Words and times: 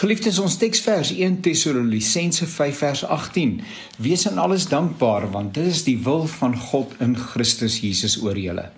Geliefdes, 0.00 0.38
ons 0.40 0.54
teksvers 0.56 1.10
1 1.12 1.42
Tessalonisense 1.44 2.46
5 2.48 2.78
vers 2.80 3.02
18. 3.04 3.58
Wees 4.00 4.22
in 4.30 4.38
alles 4.40 4.64
dankbaar 4.72 5.26
want 5.34 5.52
dit 5.58 5.66
is 5.68 5.82
die 5.84 5.98
wil 6.06 6.24
van 6.40 6.56
God 6.56 6.94
in 7.04 7.18
Christus 7.20 7.82
Jesus 7.84 8.16
oor 8.24 8.38
julle. 8.40 8.70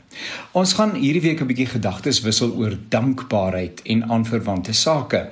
Ons 0.52 0.72
gaan 0.72 0.94
hierdie 0.94 1.22
week 1.22 1.40
'n 1.40 1.46
bietjie 1.46 1.66
gedagtes 1.66 2.20
wissel 2.20 2.52
oor 2.56 2.76
dankbaarheid 2.88 3.82
en 3.82 4.10
aanverwante 4.10 4.72
sake. 4.72 5.30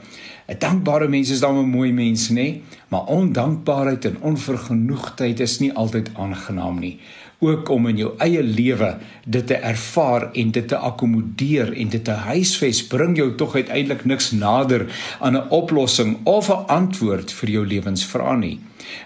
'n 0.49 0.59
Dankbare 0.59 1.09
mens 1.09 1.31
is 1.31 1.41
dan 1.41 1.59
'n 1.59 1.71
mooi 1.71 1.93
mens, 1.93 2.31
nê? 2.31 2.61
Maar 2.89 3.05
ondankbaarheid 3.05 4.05
en 4.05 4.21
onvergenoegdheid 4.21 5.41
is 5.41 5.59
nie 5.59 5.73
altyd 5.73 6.11
aangenaam 6.15 6.79
nie 6.79 6.99
ook 7.41 7.69
om 7.69 7.87
in 7.89 7.97
jou 7.97 8.11
eie 8.21 8.43
lewe 8.45 8.91
dit 9.25 9.47
te 9.47 9.57
ervaar 9.57 10.29
en 10.33 10.51
dit 10.53 10.67
te 10.69 10.77
akkommodeer 10.77 11.73
en 11.73 11.89
dit 11.89 12.05
te 12.05 12.17
huisves 12.29 12.83
bring 12.93 13.17
jou 13.17 13.31
tog 13.41 13.57
uiteindelik 13.57 14.05
niks 14.05 14.31
nader 14.31 14.87
aan 15.21 15.37
'n 15.37 15.49
oplossing 15.49 16.19
of 16.25 16.51
'n 16.51 16.67
antwoord 16.67 17.33
vir 17.33 17.51
jou 17.51 17.67
lewensvrae 17.67 18.37
nie. 18.37 18.59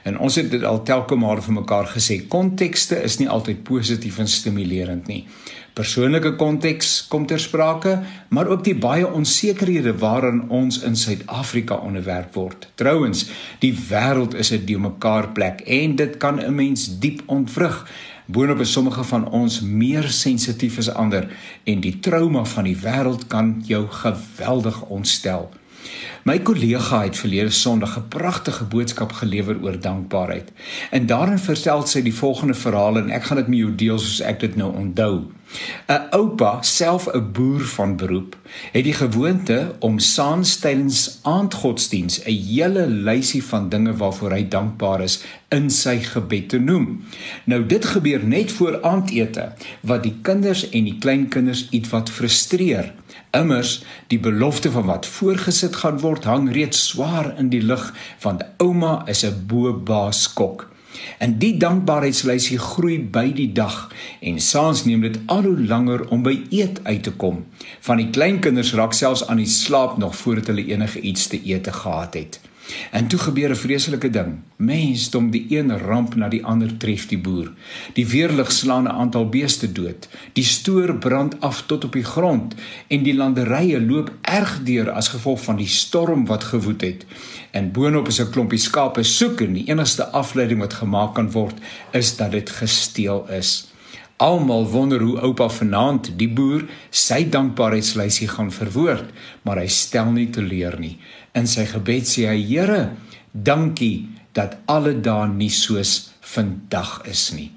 En 0.03 0.19
ons 0.19 0.35
het 0.35 0.51
dit 0.51 0.65
al 0.65 0.83
telke 0.83 1.17
male 1.17 1.43
vir 1.43 1.55
mekaar 1.61 1.87
gesê, 1.87 2.21
kontekste 2.29 3.03
is 3.03 3.19
nie 3.19 3.29
altyd 3.29 3.63
positief 3.65 4.19
en 4.19 4.29
stimulerend 4.29 5.07
nie. 5.07 5.25
Persoonlike 5.75 6.37
konteks 6.39 7.07
kom 7.11 7.27
ter 7.27 7.41
sprake, 7.43 7.97
maar 8.29 8.47
ook 8.47 8.63
die 8.65 8.77
baie 8.79 9.09
onsekerhede 9.11 9.97
waaraan 9.99 10.45
ons 10.49 10.83
in 10.87 10.95
Suid-Afrika 10.97 11.81
onderwerp 11.83 12.35
word. 12.39 12.69
Trouwens, 12.79 13.27
die 13.59 13.75
wêreld 13.89 14.35
is 14.39 14.53
'n 14.53 14.65
deurmekaar 14.65 15.33
plek 15.33 15.61
en 15.67 15.97
dit 15.97 16.17
kan 16.17 16.39
'n 16.41 16.55
mens 16.55 16.99
diep 16.99 17.23
ontwrig 17.27 17.87
boonop 18.27 18.61
is 18.61 18.73
sommige 18.73 19.05
van 19.05 19.29
ons 19.31 19.61
meer 19.61 20.09
sensitief 20.09 20.79
as 20.79 20.89
ander 20.89 21.29
en 21.65 21.81
die 21.81 21.99
trauma 22.01 22.45
van 22.45 22.65
die 22.65 22.77
wêreld 22.77 23.27
kan 23.27 23.63
jou 23.67 23.87
geweldig 23.89 24.83
ontstel. 24.83 25.51
My 26.25 26.39
kollega 26.41 27.03
het 27.03 27.17
verlede 27.17 27.51
Sondag 27.51 27.99
'n 27.99 28.09
pragtige 28.09 28.65
boodskap 28.65 29.13
gelewer 29.13 29.57
oor 29.63 29.81
dankbaarheid. 29.81 30.53
En 30.91 31.07
daarin 31.07 31.39
vertel 31.39 31.87
sy 31.87 32.03
die 32.03 32.15
volgende 32.15 32.55
verhaal 32.55 32.97
en 32.97 33.11
ek 33.11 33.25
gaan 33.25 33.37
dit 33.37 33.49
met 33.49 33.59
jou 33.59 33.75
deel 33.75 33.99
soos 33.99 34.21
ek 34.21 34.41
dit 34.41 34.57
nou 34.57 34.75
onthou. 34.77 35.23
'n 35.87 36.03
Oupa, 36.11 36.63
self 36.63 37.09
'n 37.13 37.33
boer 37.33 37.61
van 37.61 37.97
beroep, 37.97 38.37
het 38.73 38.85
die 38.85 38.93
gewoonte 38.93 39.75
om 39.79 39.99
saans 39.99 40.57
tydens 40.57 41.19
aandgodsdiens 41.23 42.21
'n 42.25 42.31
hele 42.31 42.87
lysie 42.87 43.45
van 43.45 43.69
dinge 43.69 43.97
waarvoor 43.97 44.31
hy 44.31 44.49
dankbaar 44.49 45.01
is 45.01 45.23
in 45.49 45.71
sy 45.71 45.99
gebed 45.99 46.49
te 46.49 46.59
noem. 46.59 47.05
Nou 47.45 47.67
dit 47.67 47.85
gebeur 47.85 48.25
net 48.25 48.53
voor 48.53 48.83
aandete 48.83 49.53
wat 49.81 50.03
die 50.03 50.17
kinders 50.23 50.69
en 50.71 50.85
die 50.85 50.99
kleinkinders 50.99 51.67
ietwat 51.71 52.11
frustreer. 52.11 52.93
Immers 53.35 53.83
die 54.13 54.19
belofte 54.19 54.71
van 54.71 54.87
wat 54.87 55.07
voorgesit 55.07 55.77
gaan 55.83 55.99
word 56.01 56.25
hang 56.31 56.53
reeds 56.55 56.87
swaar 56.89 57.33
in 57.39 57.51
die 57.51 57.63
lug 57.63 57.91
want 58.23 58.47
ouma 58.63 59.03
is 59.11 59.25
'n 59.25 59.45
boebaas 59.51 60.33
kok. 60.33 60.69
En 61.19 61.39
die 61.39 61.57
dankbaarheidslysie 61.57 62.59
groei 62.59 62.99
by 63.17 63.33
die 63.33 63.53
dag 63.53 63.93
en 64.21 64.41
saans 64.41 64.85
neem 64.85 65.01
dit 65.01 65.19
al 65.27 65.43
hoe 65.43 65.67
langer 65.67 66.09
om 66.09 66.23
by 66.23 66.37
eet 66.51 66.81
uit 66.85 67.03
te 67.03 67.13
kom. 67.13 67.45
Van 67.81 67.97
die 67.97 68.11
kleinkinders 68.11 68.75
raak 68.75 68.93
selfs 68.93 69.27
aan 69.27 69.43
die 69.43 69.51
slaap 69.51 69.99
nog 69.99 70.17
voordat 70.17 70.47
hulle 70.47 70.67
enige 70.67 71.01
iets 71.01 71.27
te 71.27 71.41
eet 71.45 71.69
gehad 71.73 72.15
het. 72.15 72.41
En 72.91 73.07
toe 73.07 73.19
gebeur 73.19 73.51
'n 73.51 73.57
vreeslike 73.57 74.11
ding. 74.11 74.41
Mensdom 74.57 75.31
die 75.31 75.47
een 75.49 75.79
ramp 75.79 76.15
na 76.15 76.29
die 76.29 76.45
ander 76.45 76.77
tref 76.77 77.07
die 77.07 77.19
boer. 77.19 77.53
Die 77.93 78.07
weerlig 78.07 78.53
slaan 78.53 78.85
'n 78.85 78.97
aantal 79.03 79.29
beeste 79.29 79.73
dood. 79.73 80.09
Die 80.33 80.45
stoor 80.45 80.95
brand 80.95 81.41
af 81.41 81.63
tot 81.67 81.85
op 81.85 81.93
die 81.93 82.05
grond 82.05 82.55
en 82.89 83.03
die 83.03 83.15
landerye 83.15 83.81
loop 83.81 84.13
erg 84.21 84.61
deur 84.63 84.91
as 84.91 85.09
gevolg 85.09 85.43
van 85.45 85.57
die 85.57 85.69
storm 85.69 86.27
wat 86.27 86.45
gewoed 86.45 86.81
het. 86.81 87.07
En 87.51 87.73
boonop 87.73 88.09
is 88.09 88.21
'n 88.21 88.31
klompie 88.31 88.59
skape 88.59 89.03
soek 89.03 89.41
en 89.41 89.53
die 89.53 89.67
enigste 89.67 90.07
afleiding 90.07 90.61
wat 90.61 90.75
gemaak 90.75 91.15
kan 91.15 91.31
word 91.31 91.59
is 91.91 92.17
dat 92.17 92.31
dit 92.31 92.51
gesteel 92.51 93.29
is. 93.29 93.74
Almal 94.17 94.69
wonder 94.71 95.01
hoe 95.03 95.19
oupa 95.27 95.49
vanaand 95.51 96.13
die 96.19 96.29
boer 96.31 96.63
sy 96.95 97.25
dankbaarheidslysie 97.35 98.29
gaan 98.31 98.53
verwoord, 98.55 99.11
maar 99.43 99.59
hy 99.59 99.67
stel 99.67 100.13
nie 100.15 100.29
teleur 100.31 100.79
nie. 100.79 100.95
In 101.35 101.51
sy 101.51 101.67
gebed 101.67 102.07
sê 102.07 102.29
hy: 102.31 102.39
"Here, 102.47 102.95
dankie 103.33 104.07
dat 104.33 104.57
alle 104.67 104.95
dae 104.95 105.27
nie 105.29 105.51
soos 105.51 106.15
vandag 106.21 107.03
is 107.11 107.33
nie." 107.35 107.51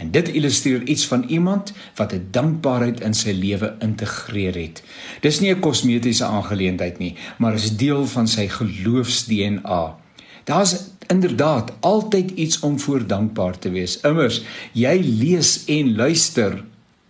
En 0.00 0.10
dit 0.10 0.28
illustreer 0.28 0.82
iets 0.88 1.06
van 1.06 1.22
iemand 1.28 1.72
wat 1.94 2.12
'n 2.12 2.28
dankbaarheid 2.30 3.00
in 3.00 3.14
sy 3.14 3.30
lewe 3.30 3.76
integreer 3.78 4.54
het. 4.54 4.82
Dis 5.20 5.40
nie 5.40 5.54
'n 5.54 5.60
kosmetiese 5.60 6.24
aangeleentheid 6.24 6.98
nie, 6.98 7.14
maar 7.38 7.54
is 7.54 7.76
deel 7.76 8.06
van 8.06 8.28
sy 8.28 8.48
geloofs-DNA. 8.48 9.96
Daar's 10.44 10.76
inderdaad 11.06 11.72
altyd 11.80 12.30
iets 12.30 12.60
om 12.60 12.78
voor 12.80 13.06
dankbaar 13.06 13.58
te 13.58 13.70
wees. 13.70 14.00
Immers, 14.00 14.42
jy 14.72 15.00
lees 15.02 15.64
en 15.66 15.96
luister 15.96 16.62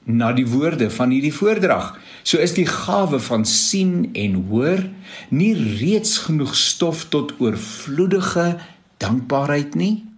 na 0.04 0.32
die 0.32 0.46
woorde 0.48 0.90
van 0.90 1.10
hierdie 1.10 1.34
voordrag. 1.34 1.92
So 2.22 2.40
is 2.40 2.54
die 2.56 2.66
gawe 2.66 3.20
van 3.20 3.44
sien 3.44 4.10
en 4.12 4.34
hoor 4.50 4.82
nie 5.28 5.54
reeds 5.54 6.18
genoeg 6.26 6.54
stof 6.56 7.06
tot 7.12 7.34
oorvloedige 7.40 8.56
dankbaarheid 8.96 9.74
nie? 9.74 10.09